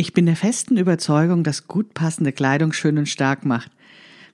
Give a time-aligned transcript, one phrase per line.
[0.00, 3.70] Ich bin der festen Überzeugung, dass gut passende Kleidung schön und stark macht.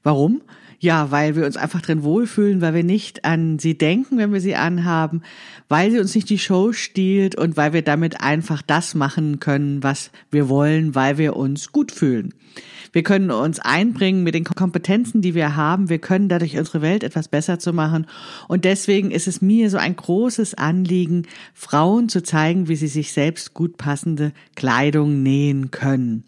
[0.02, 0.42] Warum?
[0.78, 4.40] Ja, weil wir uns einfach drin wohlfühlen, weil wir nicht an sie denken, wenn wir
[4.40, 5.22] sie anhaben,
[5.68, 9.82] weil sie uns nicht die Show stiehlt und weil wir damit einfach das machen können,
[9.82, 12.34] was wir wollen, weil wir uns gut fühlen.
[12.92, 15.90] Wir können uns einbringen mit den Kompetenzen, die wir haben.
[15.90, 18.06] Wir können dadurch unsere Welt etwas besser zu machen.
[18.48, 23.12] Und deswegen ist es mir so ein großes Anliegen, Frauen zu zeigen, wie sie sich
[23.12, 26.24] selbst gut passende Kleidung nähen können.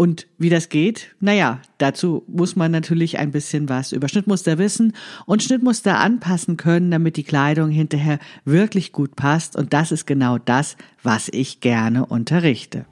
[0.00, 1.14] Und wie das geht?
[1.20, 4.94] Naja, dazu muss man natürlich ein bisschen was über Schnittmuster wissen
[5.26, 9.56] und Schnittmuster anpassen können, damit die Kleidung hinterher wirklich gut passt.
[9.56, 12.86] Und das ist genau das, was ich gerne unterrichte.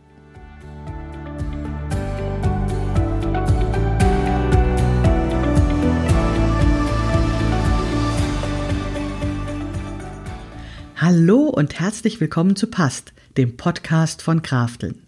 [10.95, 15.08] Hallo und herzlich willkommen zu Past, dem Podcast von Krafteln.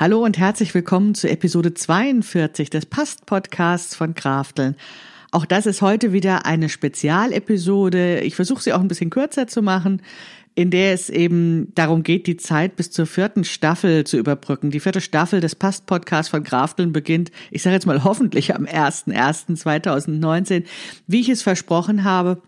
[0.00, 4.76] Hallo und herzlich willkommen zu Episode 42 des Past-Podcasts von Krafteln.
[5.32, 8.20] Auch das ist heute wieder eine Spezialepisode.
[8.20, 10.00] Ich versuche sie auch ein bisschen kürzer zu machen,
[10.54, 14.70] in der es eben darum geht, die Zeit bis zur vierten Staffel zu überbrücken.
[14.70, 20.62] Die vierte Staffel des Past-Podcasts von Krafteln beginnt, ich sage jetzt mal hoffentlich am 01.01.2019,
[21.08, 22.40] wie ich es versprochen habe.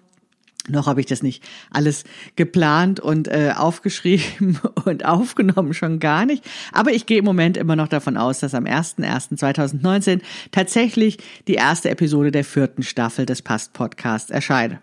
[0.68, 2.04] Noch habe ich das nicht alles
[2.36, 6.44] geplant und äh, aufgeschrieben und aufgenommen, schon gar nicht.
[6.72, 11.88] Aber ich gehe im Moment immer noch davon aus, dass am 01.01.2019 tatsächlich die erste
[11.88, 14.78] Episode der vierten Staffel des Past Podcasts erscheint.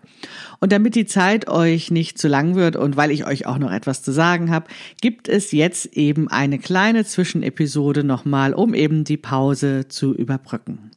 [0.58, 3.70] Und damit die Zeit euch nicht zu lang wird und weil ich euch auch noch
[3.70, 4.66] etwas zu sagen habe,
[5.00, 10.87] gibt es jetzt eben eine kleine Zwischenepisode nochmal, um eben die Pause zu überbrücken.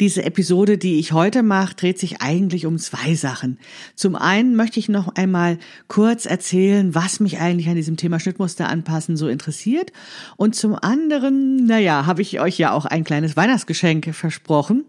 [0.00, 3.58] Diese Episode, die ich heute mache, dreht sich eigentlich um zwei Sachen.
[3.96, 8.68] Zum einen möchte ich noch einmal kurz erzählen, was mich eigentlich an diesem Thema Schnittmuster
[8.68, 9.92] anpassen so interessiert.
[10.36, 14.84] Und zum anderen, naja, habe ich euch ja auch ein kleines Weihnachtsgeschenk versprochen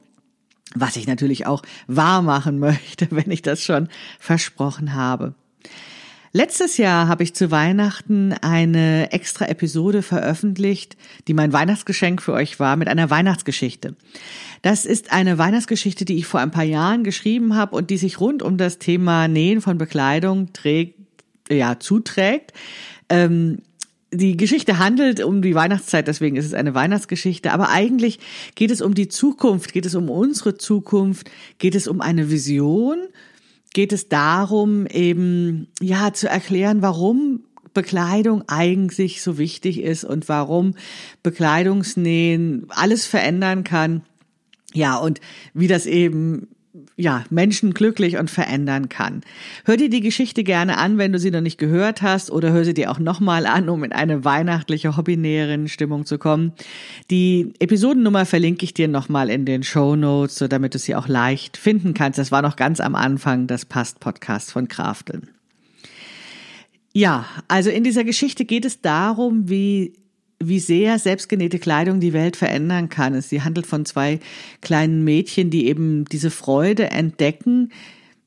[0.75, 3.89] was ich natürlich auch wahr machen möchte, wenn ich das schon
[4.19, 5.33] versprochen habe.
[6.31, 10.95] Letztes Jahr habe ich zu Weihnachten eine extra Episode veröffentlicht,
[11.27, 13.95] die mein Weihnachtsgeschenk für euch war, mit einer Weihnachtsgeschichte.
[14.61, 18.19] Das ist eine Weihnachtsgeschichte, die ich vor ein paar Jahren geschrieben habe und die sich
[18.19, 20.99] rund um das Thema Nähen von Bekleidung trägt,
[21.49, 22.53] ja, zuträgt.
[23.09, 23.63] Ähm,
[24.11, 28.19] die Geschichte handelt um die Weihnachtszeit, deswegen ist es eine Weihnachtsgeschichte, aber eigentlich
[28.53, 32.99] geht es um die Zukunft, geht es um unsere Zukunft, geht es um eine Vision
[33.73, 37.43] geht es darum, eben, ja, zu erklären, warum
[37.73, 40.75] Bekleidung eigentlich so wichtig ist und warum
[41.23, 44.03] Bekleidungsnähen alles verändern kann.
[44.73, 45.21] Ja, und
[45.53, 46.47] wie das eben
[46.95, 49.21] ja, Menschen glücklich und verändern kann.
[49.65, 52.63] Hör dir die Geschichte gerne an, wenn du sie noch nicht gehört hast, oder hör
[52.63, 56.53] sie dir auch nochmal an, um in eine weihnachtliche, hobbynäheren Stimmung zu kommen.
[57.09, 61.07] Die Episodennummer verlinke ich dir nochmal in den Show Notes, so damit du sie auch
[61.07, 62.19] leicht finden kannst.
[62.19, 65.29] Das war noch ganz am Anfang des Past-Podcast von Krafteln.
[66.93, 69.93] Ja, also in dieser Geschichte geht es darum, wie
[70.39, 73.19] wie sehr selbstgenähte Kleidung die Welt verändern kann.
[73.21, 74.19] Sie handelt von zwei
[74.61, 77.71] kleinen Mädchen, die eben diese Freude entdecken,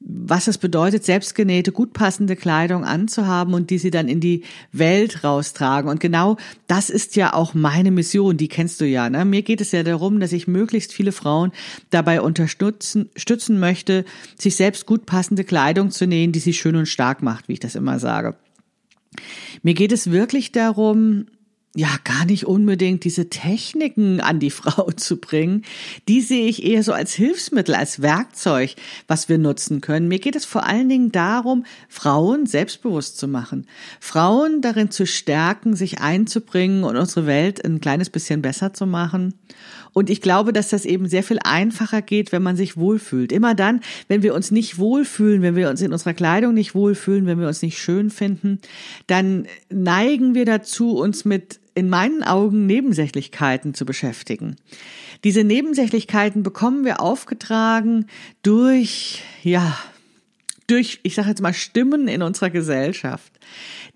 [0.04, 5.22] was es bedeutet, selbstgenähte, gut passende Kleidung anzuhaben und die sie dann in die Welt
[5.24, 5.88] raustragen.
[5.90, 6.36] Und genau
[6.66, 9.08] das ist ja auch meine Mission, die kennst du ja.
[9.08, 9.24] Ne?
[9.24, 11.52] Mir geht es ja darum, dass ich möglichst viele Frauen
[11.90, 14.04] dabei unterstützen stützen möchte,
[14.36, 17.60] sich selbst gut passende Kleidung zu nähen, die sie schön und stark macht, wie ich
[17.60, 18.34] das immer sage.
[19.62, 21.26] Mir geht es wirklich darum,
[21.74, 25.64] ja gar nicht unbedingt diese Techniken an die Frau zu bringen.
[26.08, 28.74] Die sehe ich eher so als Hilfsmittel, als Werkzeug,
[29.06, 30.08] was wir nutzen können.
[30.08, 33.66] Mir geht es vor allen Dingen darum, Frauen selbstbewusst zu machen,
[34.00, 39.34] Frauen darin zu stärken, sich einzubringen und unsere Welt ein kleines bisschen besser zu machen.
[39.94, 43.30] Und ich glaube, dass das eben sehr viel einfacher geht, wenn man sich wohlfühlt.
[43.30, 47.26] Immer dann, wenn wir uns nicht wohlfühlen, wenn wir uns in unserer Kleidung nicht wohlfühlen,
[47.26, 48.58] wenn wir uns nicht schön finden,
[49.06, 54.56] dann neigen wir dazu, uns mit in meinen Augen Nebensächlichkeiten zu beschäftigen.
[55.24, 58.06] Diese Nebensächlichkeiten bekommen wir aufgetragen
[58.42, 59.78] durch, ja,
[60.66, 63.32] durch, ich sage jetzt mal, Stimmen in unserer Gesellschaft,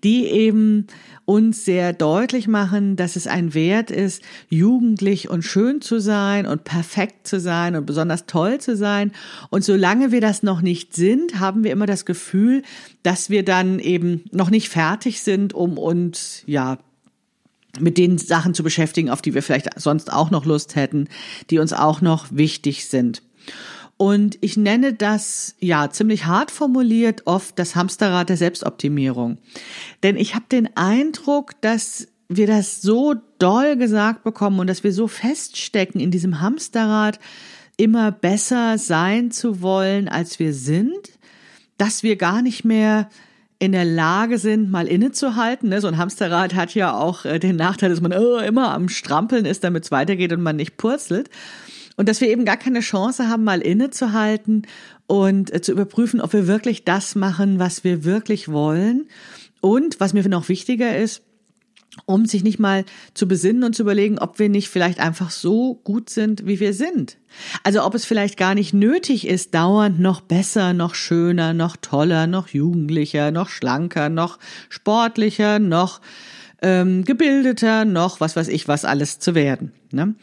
[0.03, 0.87] die eben
[1.25, 6.63] uns sehr deutlich machen, dass es ein Wert ist, jugendlich und schön zu sein und
[6.63, 9.11] perfekt zu sein und besonders toll zu sein.
[9.49, 12.63] Und solange wir das noch nicht sind, haben wir immer das Gefühl,
[13.03, 16.77] dass wir dann eben noch nicht fertig sind, um uns, ja,
[17.79, 21.07] mit den Sachen zu beschäftigen, auf die wir vielleicht sonst auch noch Lust hätten,
[21.49, 23.21] die uns auch noch wichtig sind.
[23.97, 29.39] Und ich nenne das, ja, ziemlich hart formuliert, oft das Hamsterrad der Selbstoptimierung.
[30.03, 34.93] Denn ich habe den Eindruck, dass wir das so doll gesagt bekommen und dass wir
[34.93, 37.19] so feststecken in diesem Hamsterrad,
[37.77, 41.11] immer besser sein zu wollen, als wir sind,
[41.77, 43.09] dass wir gar nicht mehr
[43.59, 45.69] in der Lage sind, mal innezuhalten.
[45.69, 45.81] Ne?
[45.81, 49.45] So ein Hamsterrad hat ja auch äh, den Nachteil, dass man oh, immer am Strampeln
[49.45, 51.29] ist, damit es weitergeht und man nicht purzelt.
[51.95, 54.67] Und dass wir eben gar keine Chance haben, mal innezuhalten
[55.07, 59.07] und äh, zu überprüfen, ob wir wirklich das machen, was wir wirklich wollen.
[59.59, 61.23] Und was mir noch wichtiger ist,
[62.05, 65.75] um sich nicht mal zu besinnen und zu überlegen, ob wir nicht vielleicht einfach so
[65.83, 67.17] gut sind, wie wir sind.
[67.63, 72.27] Also ob es vielleicht gar nicht nötig ist, dauernd noch besser, noch schöner, noch toller,
[72.27, 74.37] noch jugendlicher, noch schlanker, noch
[74.69, 76.01] sportlicher, noch
[76.61, 79.71] ähm, gebildeter, noch was weiß ich was alles zu werden.
[79.91, 80.15] Ne?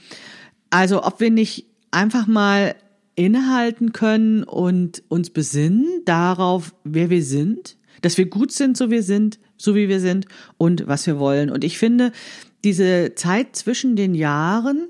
[0.70, 2.75] Also ob wir nicht einfach mal
[3.17, 9.02] innehalten können und uns besinnen darauf, wer wir sind, dass wir gut sind, so wir
[9.02, 10.26] sind, so wie wir sind
[10.58, 11.50] und was wir wollen.
[11.50, 12.12] Und ich finde,
[12.64, 14.88] diese Zeit zwischen den Jahren,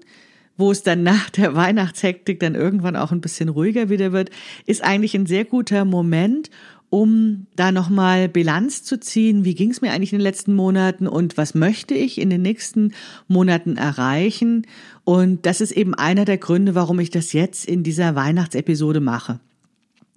[0.57, 4.31] wo es dann nach der Weihnachtshektik dann irgendwann auch ein bisschen ruhiger wieder wird,
[4.67, 6.51] ist eigentlich ein sehr guter Moment,
[6.91, 9.45] um da nochmal Bilanz zu ziehen.
[9.45, 12.43] Wie ging es mir eigentlich in den letzten Monaten und was möchte ich in den
[12.43, 12.93] nächsten
[13.27, 14.65] Monaten erreichen?
[15.03, 19.41] Und das ist eben einer der Gründe, warum ich das jetzt in dieser Weihnachtsepisode mache.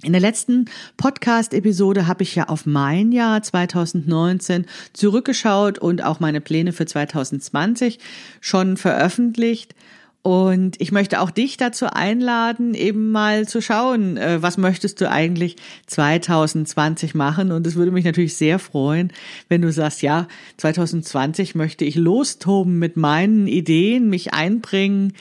[0.03, 0.65] In der letzten
[0.97, 7.97] Podcast-Episode habe ich ja auf mein Jahr 2019 zurückgeschaut und auch meine Pläne für 2020
[8.39, 9.73] schon veröffentlicht.
[10.21, 15.09] Und ich möchte auch dich dazu einladen, eben mal zu schauen, äh, was möchtest du
[15.09, 15.55] eigentlich
[15.87, 17.51] 2020 machen?
[17.51, 19.11] Und es würde mich natürlich sehr freuen,
[19.49, 20.27] wenn du sagst, ja,
[20.57, 25.13] 2020 möchte ich lostoben mit meinen Ideen, mich einbringen,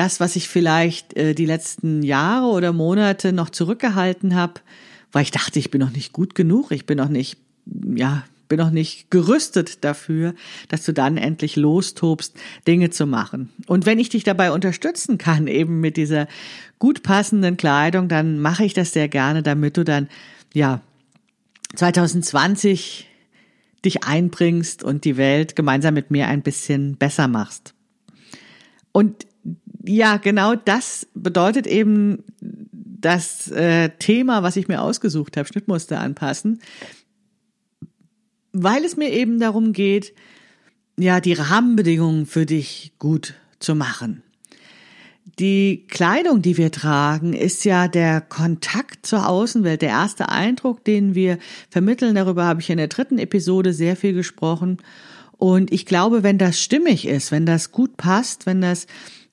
[0.00, 4.54] das, was ich vielleicht äh, die letzten Jahre oder Monate noch zurückgehalten habe,
[5.12, 7.36] weil ich dachte, ich bin noch nicht gut genug, ich bin noch nicht,
[7.66, 10.34] ja, bin noch nicht gerüstet dafür,
[10.68, 12.34] dass du dann endlich lostobst,
[12.66, 13.50] Dinge zu machen.
[13.66, 16.28] Und wenn ich dich dabei unterstützen kann, eben mit dieser
[16.78, 20.08] gut passenden Kleidung, dann mache ich das sehr gerne, damit du dann,
[20.54, 20.80] ja,
[21.76, 23.06] 2020
[23.84, 27.74] dich einbringst und die Welt gemeinsam mit mir ein bisschen besser machst.
[28.92, 29.26] Und
[29.84, 36.60] ja, genau das bedeutet eben das äh, Thema, was ich mir ausgesucht habe, Schnittmuster anpassen
[38.52, 40.14] weil es mir eben darum geht,
[40.98, 44.22] ja, die Rahmenbedingungen für dich gut zu machen.
[45.38, 51.14] Die Kleidung, die wir tragen, ist ja der Kontakt zur Außenwelt, der erste Eindruck, den
[51.14, 51.38] wir
[51.70, 52.14] vermitteln.
[52.14, 54.78] Darüber habe ich in der dritten Episode sehr viel gesprochen.
[55.38, 58.86] Und ich glaube, wenn das stimmig ist, wenn das gut passt, wenn das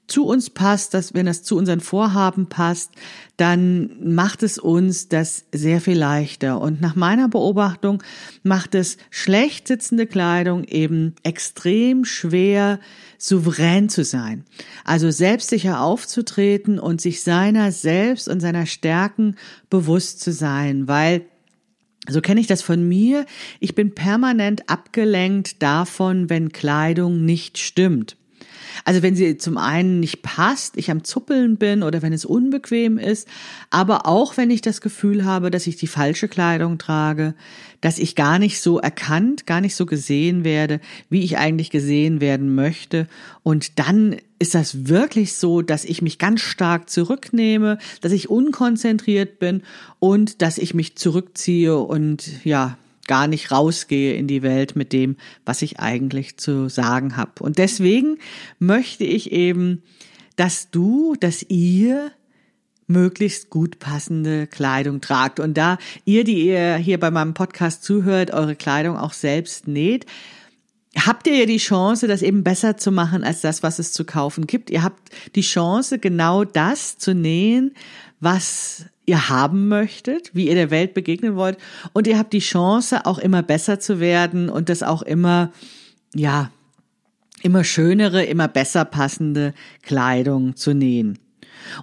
[0.07, 2.92] zu uns passt, dass wenn das zu unseren Vorhaben passt,
[3.36, 6.62] dann macht es uns das sehr viel leichter.
[6.62, 8.01] Und nach meiner Beobachtung
[8.42, 12.80] macht es schlecht sitzende Kleidung eben extrem schwer,
[13.18, 14.45] souverän zu sein.
[14.85, 19.35] Also selbstsicher aufzutreten und sich seiner selbst und seiner Stärken
[19.69, 21.26] bewusst zu sein, weil
[22.09, 23.26] so kenne ich das von mir.
[23.59, 28.16] Ich bin permanent abgelenkt davon, wenn Kleidung nicht stimmt.
[28.85, 32.97] Also wenn sie zum einen nicht passt, ich am Zuppeln bin oder wenn es unbequem
[32.97, 33.28] ist,
[33.69, 37.33] aber auch wenn ich das Gefühl habe, dass ich die falsche Kleidung trage,
[37.81, 42.21] dass ich gar nicht so erkannt, gar nicht so gesehen werde, wie ich eigentlich gesehen
[42.21, 43.07] werden möchte.
[43.44, 49.40] Und dann ist das wirklich so, dass ich mich ganz stark zurücknehme, dass ich unkonzentriert
[49.40, 49.64] bin
[49.99, 55.18] und dass ich mich zurückziehe und ja, gar nicht rausgehe in die Welt mit dem,
[55.45, 57.31] was ich eigentlich zu sagen habe.
[57.42, 58.18] Und deswegen
[58.59, 59.83] möchte ich eben,
[60.35, 62.11] dass du, dass ihr
[62.87, 65.40] möglichst gut passende Kleidung tragt.
[65.40, 70.06] Und da ihr, die ihr hier bei meinem Podcast zuhört, eure Kleidung auch selbst näht,
[71.06, 74.06] habt ihr ja die Chance, das eben besser zu machen als das, was es zu
[74.06, 74.69] kaufen gibt.
[74.69, 77.73] Ihr habt die Chance, genau das zu nähen,
[78.19, 81.57] was ihr haben möchtet, wie ihr der Welt begegnen wollt.
[81.94, 85.52] Und ihr habt die Chance, auch immer besser zu werden und das auch immer,
[86.14, 86.52] ja,
[87.42, 91.18] immer schönere, immer besser passende Kleidung zu nähen.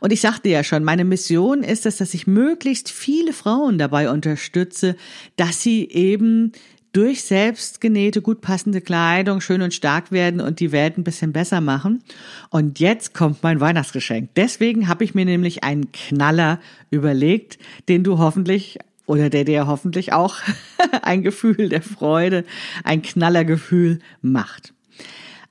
[0.01, 4.11] Und ich sagte ja schon, meine Mission ist es, dass ich möglichst viele Frauen dabei
[4.11, 4.97] unterstütze,
[5.37, 6.53] dass sie eben
[6.95, 11.61] durch selbstgenähte, gut passende Kleidung schön und stark werden und die Welt ein bisschen besser
[11.61, 12.03] machen.
[12.51, 14.31] Und jetzt kommt mein Weihnachtsgeschenk.
[14.37, 16.61] Deswegen habe ich mir nämlich einen Knaller
[16.91, 17.59] überlegt,
[17.89, 20.37] den du hoffentlich oder der dir hoffentlich auch
[21.03, 22.45] ein Gefühl der Freude,
[22.85, 24.73] ein Knallergefühl macht.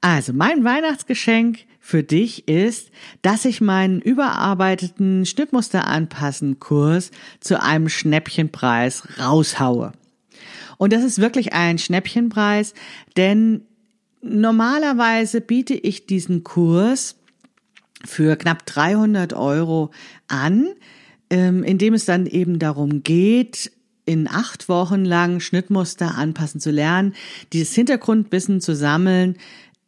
[0.01, 2.89] Also mein Weihnachtsgeschenk für dich ist,
[3.21, 9.91] dass ich meinen überarbeiteten Schnittmuster anpassen Kurs zu einem Schnäppchenpreis raushaue.
[10.77, 12.73] Und das ist wirklich ein Schnäppchenpreis,
[13.17, 13.61] denn
[14.21, 17.15] normalerweise biete ich diesen Kurs
[18.05, 19.91] für knapp 300 Euro
[20.27, 20.67] an,
[21.29, 23.71] ähm, in dem es dann eben darum geht,
[24.05, 27.13] in acht Wochen lang Schnittmuster anpassen zu lernen,
[27.53, 29.37] dieses Hintergrundwissen zu sammeln,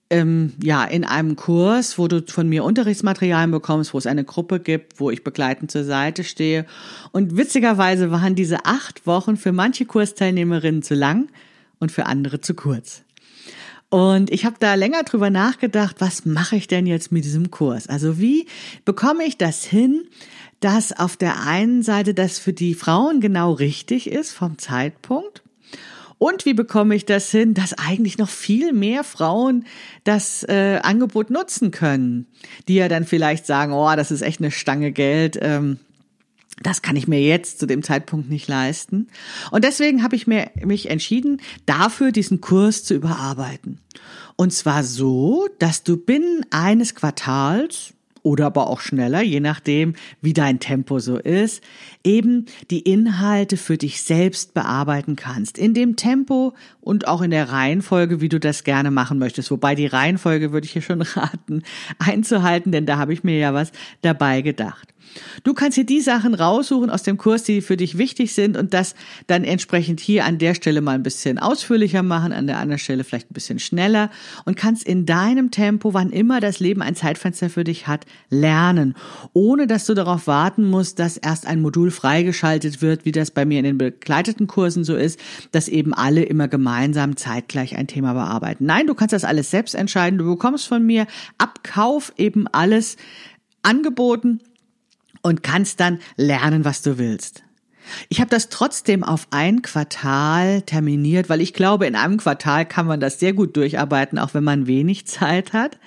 [0.10, 4.60] ähm, ja, in einem Kurs, wo du von mir Unterrichtsmaterialien bekommst, wo es eine Gruppe
[4.60, 6.66] gibt, wo ich begleitend zur Seite stehe.
[7.12, 11.30] Und witzigerweise waren diese acht Wochen für manche Kursteilnehmerinnen zu lang
[11.80, 13.04] und für andere zu kurz.
[13.90, 17.88] Und ich habe da länger drüber nachgedacht, was mache ich denn jetzt mit diesem Kurs?
[17.88, 18.48] Also wie
[18.84, 20.04] bekomme ich das hin,
[20.60, 25.45] dass auf der einen Seite das für die Frauen genau richtig ist vom Zeitpunkt
[26.18, 29.66] und wie bekomme ich das hin, dass eigentlich noch viel mehr Frauen
[30.04, 32.28] das äh, Angebot nutzen können,
[32.68, 35.38] die ja dann vielleicht sagen, oh, das ist echt eine Stange Geld.
[35.42, 35.80] Ähm,
[36.62, 39.08] das kann ich mir jetzt zu dem Zeitpunkt nicht leisten.
[39.52, 43.80] Und deswegen habe ich mir, mich entschieden, dafür diesen Kurs zu überarbeiten.
[44.38, 47.95] Und zwar so, dass du binnen eines Quartals
[48.26, 51.64] oder aber auch schneller, je nachdem, wie dein Tempo so ist,
[52.04, 55.60] eben die Inhalte für dich selbst bearbeiten kannst.
[55.60, 59.52] In dem Tempo und auch in der Reihenfolge, wie du das gerne machen möchtest.
[59.52, 61.62] Wobei die Reihenfolge würde ich hier schon raten,
[62.00, 64.96] einzuhalten, denn da habe ich mir ja was dabei gedacht.
[65.44, 68.74] Du kannst hier die Sachen raussuchen aus dem Kurs, die für dich wichtig sind und
[68.74, 68.96] das
[69.28, 73.04] dann entsprechend hier an der Stelle mal ein bisschen ausführlicher machen, an der anderen Stelle
[73.04, 74.10] vielleicht ein bisschen schneller
[74.46, 78.96] und kannst in deinem Tempo, wann immer das Leben ein Zeitfenster für dich hat, lernen,
[79.34, 83.46] ohne dass du darauf warten musst, dass erst ein Modul freigeschaltet wird, wie das bei
[83.46, 85.20] mir in den begleiteten Kursen so ist,
[85.52, 88.66] dass eben alle immer gemeinsam zeitgleich ein Thema bearbeiten.
[88.66, 90.18] Nein, du kannst das alles selbst entscheiden.
[90.18, 91.08] Du bekommst von mir
[91.38, 92.98] ab Kauf eben alles
[93.64, 94.42] angeboten
[95.22, 97.44] und kannst dann lernen, was du willst.
[98.10, 102.88] Ich habe das trotzdem auf ein Quartal terminiert, weil ich glaube, in einem Quartal kann
[102.88, 105.78] man das sehr gut durcharbeiten, auch wenn man wenig Zeit hat.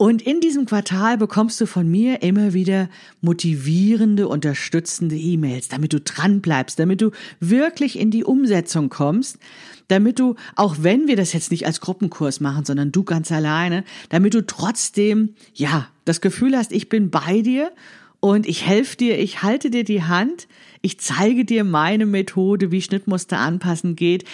[0.00, 2.88] Und in diesem Quartal bekommst du von mir immer wieder
[3.20, 9.38] motivierende, unterstützende E-Mails, damit du dran bleibst, damit du wirklich in die Umsetzung kommst,
[9.88, 13.84] damit du, auch wenn wir das jetzt nicht als Gruppenkurs machen, sondern du ganz alleine,
[14.08, 17.70] damit du trotzdem, ja, das Gefühl hast, ich bin bei dir
[18.20, 20.48] und ich helfe dir, ich halte dir die Hand,
[20.80, 24.24] ich zeige dir meine Methode, wie Schnittmuster anpassen geht.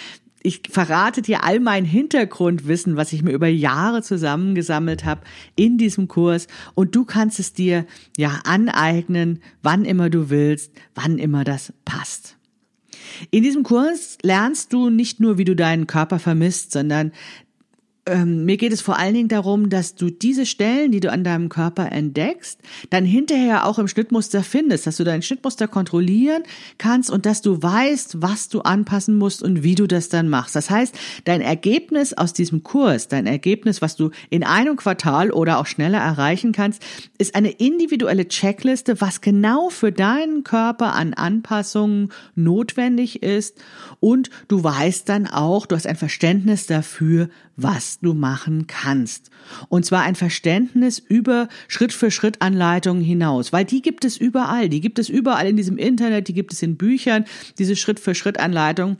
[0.43, 5.21] Ich verrate dir all mein Hintergrundwissen, was ich mir über Jahre zusammengesammelt habe
[5.55, 7.85] in diesem Kurs und du kannst es dir
[8.17, 12.37] ja aneignen, wann immer du willst, wann immer das passt.
[13.31, 17.11] In diesem Kurs lernst du nicht nur, wie du deinen Körper vermisst, sondern
[18.07, 21.23] ähm, mir geht es vor allen Dingen darum, dass du diese Stellen, die du an
[21.23, 22.59] deinem Körper entdeckst,
[22.89, 26.43] dann hinterher auch im Schnittmuster findest, dass du dein Schnittmuster kontrollieren
[26.77, 30.55] kannst und dass du weißt, was du anpassen musst und wie du das dann machst.
[30.55, 35.59] Das heißt, dein Ergebnis aus diesem Kurs, dein Ergebnis, was du in einem Quartal oder
[35.59, 36.81] auch schneller erreichen kannst,
[37.17, 43.57] ist eine individuelle Checkliste, was genau für deinen Körper an Anpassungen notwendig ist
[43.99, 49.29] und du weißt dann auch, du hast ein Verständnis dafür, was du machen kannst.
[49.69, 54.69] Und zwar ein Verständnis über Schritt für Schritt Anleitungen hinaus, weil die gibt es überall,
[54.69, 57.25] die gibt es überall in diesem Internet, die gibt es in Büchern,
[57.57, 58.97] diese Schritt für Schritt Anleitung.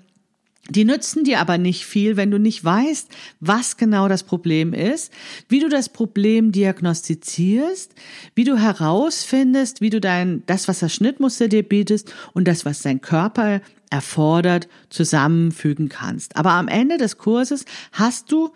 [0.69, 5.13] Die nützen dir aber nicht viel, wenn du nicht weißt, was genau das Problem ist,
[5.47, 7.93] wie du das Problem diagnostizierst,
[8.35, 12.81] wie du herausfindest, wie du dein, das, was das Schnittmuster dir bietet und das, was
[12.81, 16.35] dein Körper erfordert, zusammenfügen kannst.
[16.35, 17.63] Aber am Ende des Kurses
[17.93, 18.51] hast du,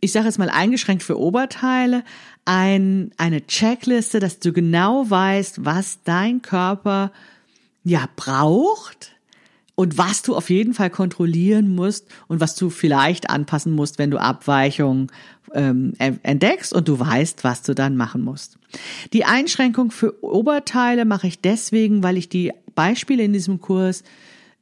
[0.00, 2.04] ich sage jetzt mal eingeschränkt für Oberteile,
[2.44, 7.12] ein, eine Checkliste, dass du genau weißt, was dein Körper
[7.84, 9.12] ja braucht
[9.74, 14.10] und was du auf jeden Fall kontrollieren musst und was du vielleicht anpassen musst, wenn
[14.10, 15.08] du Abweichungen
[15.54, 18.58] ähm, entdeckst und du weißt, was du dann machen musst.
[19.12, 24.02] Die Einschränkung für Oberteile mache ich deswegen, weil ich die Beispiele in diesem Kurs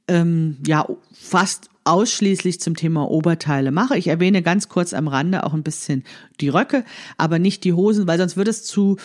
[0.08, 3.96] ähm, ja fast ausschließlich zum Thema Oberteile mache.
[3.98, 6.04] Ich erwähne ganz kurz am Rande auch ein bisschen
[6.40, 6.84] die Röcke,
[7.18, 8.96] aber nicht die Hosen, weil sonst wird es zu,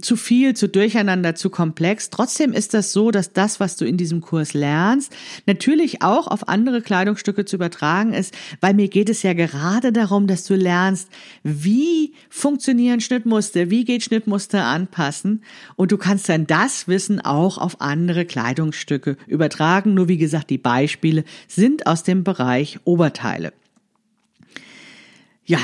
[0.00, 2.10] zu viel, zu durcheinander, zu komplex.
[2.10, 5.14] Trotzdem ist das so, dass das, was du in diesem Kurs lernst,
[5.46, 10.26] natürlich auch auf andere Kleidungsstücke zu übertragen ist, weil mir geht es ja gerade darum,
[10.26, 11.08] dass du lernst,
[11.42, 15.42] wie funktionieren Schnittmuster, wie geht Schnittmuster anpassen
[15.76, 19.94] und du kannst dann das Wissen auch auf andere Kleidungsstücke übertragen.
[19.94, 23.52] Nur wie gesagt, die Beispiele sind aus dem Bereich Oberteile.
[25.44, 25.60] Ja,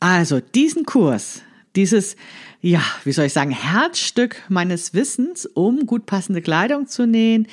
[0.00, 1.42] also diesen Kurs,
[1.74, 2.16] dieses,
[2.60, 7.48] ja, wie soll ich sagen, Herzstück meines Wissens, um gut passende Kleidung zu nähen,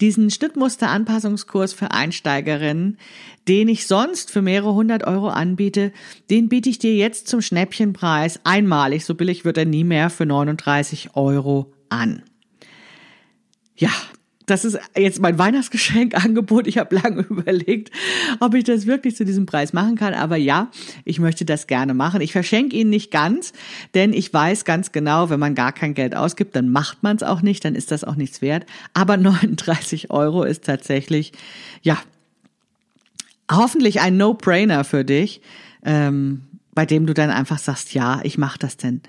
[0.00, 2.98] diesen Schnittmuster-Anpassungskurs für Einsteigerinnen,
[3.48, 5.92] den ich sonst für mehrere hundert Euro anbiete,
[6.30, 10.26] den biete ich dir jetzt zum Schnäppchenpreis einmalig, so billig wird er nie mehr, für
[10.26, 12.22] 39 Euro an.
[13.76, 13.92] Ja,
[14.46, 16.68] das ist jetzt mein Weihnachtsgeschenkangebot.
[16.68, 17.90] Ich habe lange überlegt,
[18.38, 20.14] ob ich das wirklich zu diesem Preis machen kann.
[20.14, 20.70] Aber ja,
[21.04, 22.20] ich möchte das gerne machen.
[22.20, 23.52] Ich verschenke ihn nicht ganz,
[23.94, 27.24] denn ich weiß ganz genau, wenn man gar kein Geld ausgibt, dann macht man es
[27.24, 28.66] auch nicht, dann ist das auch nichts wert.
[28.94, 31.32] Aber 39 Euro ist tatsächlich,
[31.82, 31.98] ja,
[33.50, 35.40] hoffentlich ein No-Brainer für dich,
[35.84, 39.02] ähm, bei dem du dann einfach sagst, ja, ich mache das denn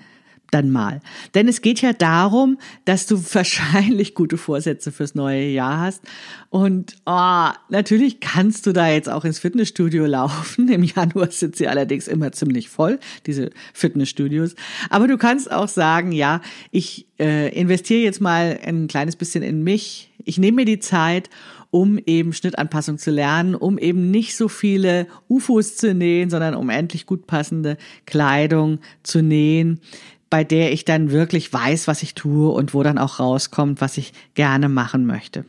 [0.52, 1.02] dann mal.
[1.36, 6.04] Denn es geht ja darum, dass du wahrscheinlich gute Vorsätze fürs neue Jahr hast.
[6.50, 10.70] Und oh, natürlich kannst du da jetzt auch ins Fitnessstudio laufen.
[10.72, 14.56] Im Januar sind sie allerdings immer ziemlich voll, diese Fitnessstudios.
[14.90, 19.64] Aber du kannst auch sagen, ja, ich äh, investiere jetzt mal ein kleines bisschen in
[19.64, 20.12] mich.
[20.24, 21.30] Ich nehme mir die Zeit
[21.70, 26.70] um eben Schnittanpassung zu lernen, um eben nicht so viele UFOs zu nähen, sondern um
[26.70, 29.82] endlich gut passende Kleidung zu nähen,
[30.30, 33.98] bei der ich dann wirklich weiß, was ich tue und wo dann auch rauskommt, was
[33.98, 35.46] ich gerne machen möchte.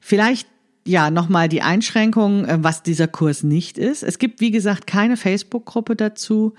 [0.00, 0.48] Vielleicht
[0.88, 4.02] ja, nochmal die Einschränkung, äh, was dieser Kurs nicht ist.
[4.02, 6.54] Es gibt, wie gesagt, keine Facebook-Gruppe dazu.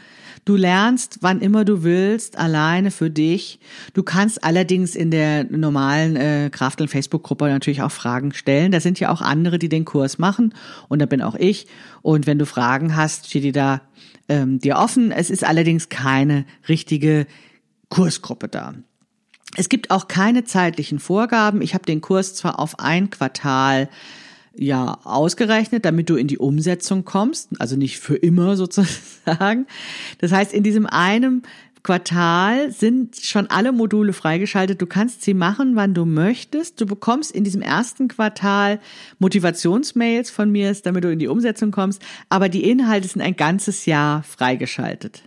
[0.45, 3.59] Du lernst, wann immer du willst, alleine für dich.
[3.93, 8.71] Du kannst allerdings in der normalen äh, Krafteln Facebook-Gruppe natürlich auch Fragen stellen.
[8.71, 10.53] Da sind ja auch andere, die den Kurs machen.
[10.89, 11.65] Und da bin auch ich.
[12.03, 13.81] Und wenn du Fragen hast, steht die da
[14.27, 15.11] ähm, dir offen.
[15.11, 17.25] Es ist allerdings keine richtige
[17.89, 18.75] Kursgruppe da.
[19.55, 21.61] Es gibt auch keine zeitlichen Vorgaben.
[21.61, 23.89] Ich habe den Kurs zwar auf ein Quartal
[24.55, 29.67] ja ausgerechnet, damit du in die Umsetzung kommst, also nicht für immer sozusagen.
[30.19, 31.41] Das heißt, in diesem einem
[31.81, 34.81] Quartal sind schon alle Module freigeschaltet.
[34.81, 36.81] Du kannst sie machen, wann du möchtest.
[36.81, 38.79] Du bekommst in diesem ersten Quartal
[39.19, 42.01] Motivationsmails von mir, damit du in die Umsetzung kommst.
[42.27, 45.23] Aber die Inhalte sind ein ganzes Jahr freigeschaltet.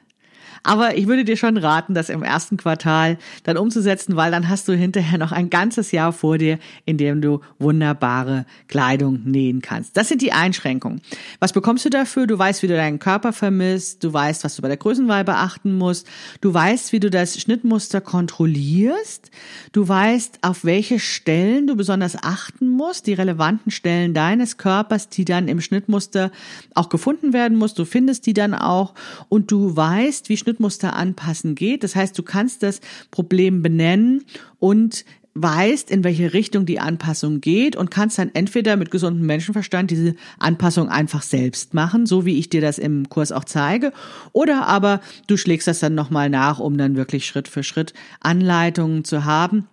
[0.62, 4.68] Aber ich würde dir schon raten, das im ersten Quartal dann umzusetzen, weil dann hast
[4.68, 9.96] du hinterher noch ein ganzes Jahr vor dir, in dem du wunderbare Kleidung nähen kannst.
[9.96, 11.00] Das sind die Einschränkungen.
[11.40, 12.26] Was bekommst du dafür?
[12.26, 14.04] Du weißt, wie du deinen Körper vermisst.
[14.04, 16.06] Du weißt, was du bei der Größenwahl beachten musst.
[16.40, 19.30] Du weißt, wie du das Schnittmuster kontrollierst.
[19.72, 25.24] Du weißt, auf welche Stellen du besonders achten musst, die relevanten Stellen deines Körpers, die
[25.24, 26.30] dann im Schnittmuster
[26.74, 27.74] auch gefunden werden muss.
[27.74, 28.94] Du findest die dann auch
[29.28, 31.82] und du weißt, wie Schnittmuster Schnittmuster anpassen geht.
[31.82, 34.24] Das heißt, du kannst das Problem benennen
[34.58, 39.90] und weißt, in welche Richtung die Anpassung geht und kannst dann entweder mit gesundem Menschenverstand
[39.90, 43.94] diese Anpassung einfach selbst machen, so wie ich dir das im Kurs auch zeige,
[44.32, 49.04] oder aber du schlägst das dann nochmal nach, um dann wirklich Schritt für Schritt Anleitungen
[49.04, 49.66] zu haben.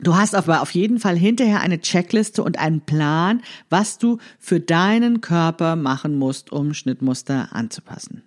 [0.00, 4.58] Du hast aber auf jeden Fall hinterher eine Checkliste und einen Plan, was du für
[4.58, 8.22] deinen Körper machen musst, um Schnittmuster anzupassen.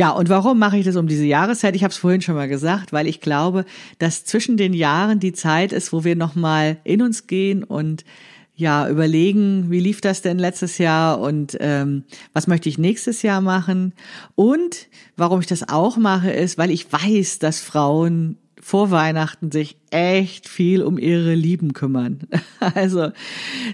[0.00, 1.76] Ja, und warum mache ich das um diese Jahreszeit?
[1.76, 3.66] Ich habe es vorhin schon mal gesagt, weil ich glaube,
[3.98, 8.06] dass zwischen den Jahren die Zeit ist, wo wir nochmal in uns gehen und
[8.54, 13.42] ja, überlegen, wie lief das denn letztes Jahr und ähm, was möchte ich nächstes Jahr
[13.42, 13.92] machen.
[14.36, 19.76] Und warum ich das auch mache, ist, weil ich weiß, dass Frauen vor Weihnachten sich
[19.90, 22.20] echt viel um ihre Lieben kümmern.
[22.74, 23.10] Also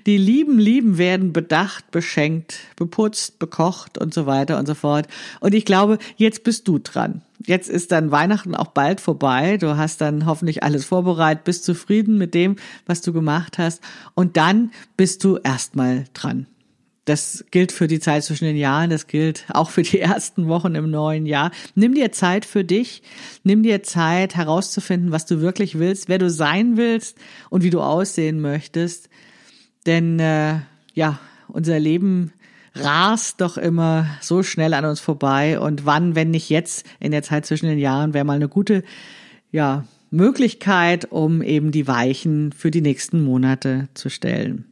[0.06, 5.08] die Lieben, Lieben werden bedacht, beschenkt, beputzt, bekocht und so weiter und so fort.
[5.40, 7.22] Und ich glaube, jetzt bist du dran.
[7.44, 9.56] Jetzt ist dann Weihnachten auch bald vorbei.
[9.56, 13.82] Du hast dann hoffentlich alles vorbereitet, bist zufrieden mit dem, was du gemacht hast.
[14.14, 16.46] Und dann bist du erstmal dran.
[17.06, 20.74] Das gilt für die Zeit zwischen den Jahren, das gilt auch für die ersten Wochen
[20.74, 21.52] im neuen Jahr.
[21.74, 23.02] Nimm dir Zeit für dich,
[23.44, 27.16] nimm dir Zeit herauszufinden, was du wirklich willst, wer du sein willst
[27.48, 29.08] und wie du aussehen möchtest.
[29.86, 30.58] Denn äh,
[30.94, 32.32] ja, unser Leben
[32.74, 35.60] rast doch immer so schnell an uns vorbei.
[35.60, 38.82] Und wann, wenn nicht jetzt in der Zeit zwischen den Jahren, wäre mal eine gute
[39.52, 44.64] ja, Möglichkeit, um eben die Weichen für die nächsten Monate zu stellen.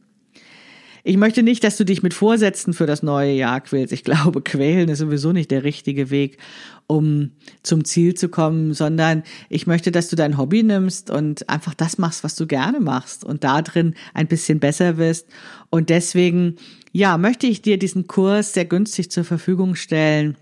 [1.07, 3.93] Ich möchte nicht, dass du dich mit Vorsätzen für das neue Jahr quälst.
[3.93, 6.39] Ich glaube, quälen ist sowieso nicht der richtige Weg,
[6.87, 7.29] um
[7.61, 11.99] zum Ziel zu kommen, sondern ich möchte, dass du dein Hobby nimmst und einfach das
[11.99, 15.27] machst, was du gerne machst und da drin ein bisschen besser wirst.
[15.69, 16.55] Und deswegen,
[16.91, 20.35] ja, möchte ich dir diesen Kurs sehr günstig zur Verfügung stellen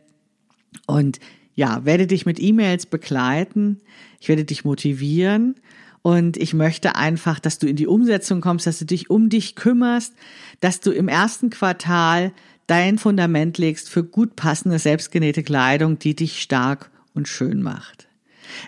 [0.87, 1.19] und
[1.55, 3.79] ja, werde dich mit E-Mails begleiten.
[4.21, 5.55] Ich werde dich motivieren
[6.03, 9.55] und ich möchte einfach, dass du in die Umsetzung kommst, dass du dich um dich
[9.55, 10.13] kümmerst,
[10.59, 12.33] dass du im ersten Quartal
[12.67, 18.07] dein Fundament legst für gut passende, selbstgenähte Kleidung, die dich stark und schön macht.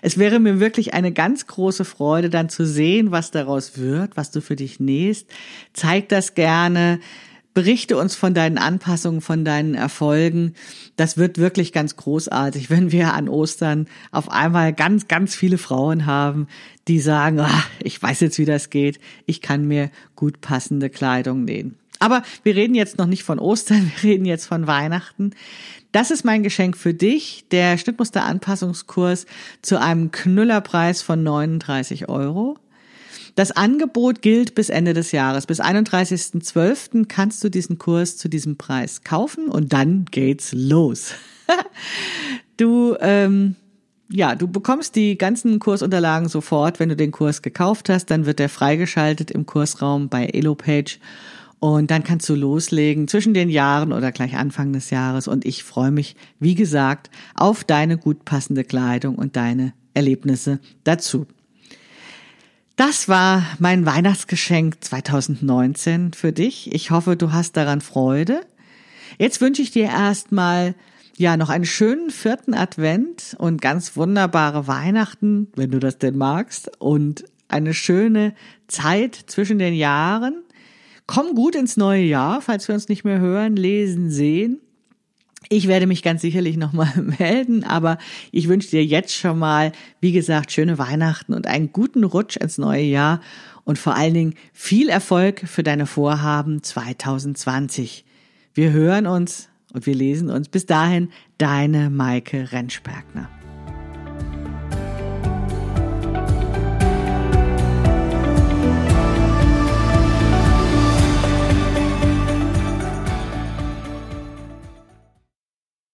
[0.00, 4.30] Es wäre mir wirklich eine ganz große Freude, dann zu sehen, was daraus wird, was
[4.30, 5.28] du für dich nähst.
[5.74, 7.00] Zeig das gerne.
[7.52, 10.54] Berichte uns von deinen Anpassungen, von deinen Erfolgen.
[10.96, 16.06] Das wird wirklich ganz großartig, wenn wir an Ostern auf einmal ganz, ganz viele Frauen
[16.06, 16.48] haben,
[16.88, 18.98] die sagen, ach, ich weiß jetzt, wie das geht.
[19.26, 21.76] Ich kann mir gut passende Kleidung nähen.
[21.98, 25.32] Aber wir reden jetzt noch nicht von Ostern, wir reden jetzt von Weihnachten.
[25.92, 29.26] Das ist mein Geschenk für dich, der Schnittmusteranpassungskurs
[29.62, 32.58] zu einem Knüllerpreis von 39 Euro.
[33.34, 35.46] Das Angebot gilt bis Ende des Jahres.
[35.46, 37.06] Bis 31.12.
[37.06, 41.12] kannst du diesen Kurs zu diesem Preis kaufen und dann geht's los.
[42.56, 43.56] du, ähm,
[44.08, 48.06] ja, du bekommst die ganzen Kursunterlagen sofort, wenn du den Kurs gekauft hast.
[48.06, 50.98] Dann wird der freigeschaltet im Kursraum bei Elopage.
[51.58, 55.26] Und dann kannst du loslegen zwischen den Jahren oder gleich Anfang des Jahres.
[55.26, 61.26] Und ich freue mich, wie gesagt, auf deine gut passende Kleidung und deine Erlebnisse dazu.
[62.76, 66.74] Das war mein Weihnachtsgeschenk 2019 für dich.
[66.74, 68.42] Ich hoffe, du hast daran Freude.
[69.18, 70.74] Jetzt wünsche ich dir erstmal
[71.16, 76.70] ja noch einen schönen vierten Advent und ganz wunderbare Weihnachten, wenn du das denn magst,
[76.78, 78.34] und eine schöne
[78.68, 80.42] Zeit zwischen den Jahren.
[81.06, 84.60] Komm gut ins neue Jahr, falls wir uns nicht mehr hören, lesen, sehen.
[85.48, 87.98] Ich werde mich ganz sicherlich nochmal melden, aber
[88.32, 92.58] ich wünsche dir jetzt schon mal, wie gesagt, schöne Weihnachten und einen guten Rutsch ins
[92.58, 93.20] neue Jahr
[93.64, 98.04] und vor allen Dingen viel Erfolg für deine Vorhaben 2020.
[98.54, 100.48] Wir hören uns und wir lesen uns.
[100.48, 103.28] Bis dahin, deine Maike Rentschbergner.